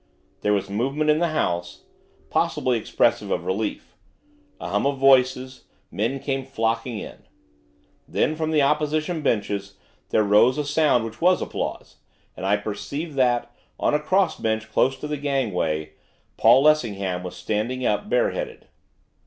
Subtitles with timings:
[0.41, 1.83] There was movement in the House,
[2.31, 3.93] possibly expressive of relief;
[4.59, 7.27] a hum of voices; men came flocking in.
[8.07, 9.75] Then, from the Opposition benches,
[10.09, 11.97] there rose a sound which was applause,
[12.35, 15.91] and I perceived that, on a cross bench close to the gangway,
[16.35, 18.69] Paul Lessingham was standing up bareheaded.